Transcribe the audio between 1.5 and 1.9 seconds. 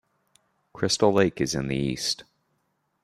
in the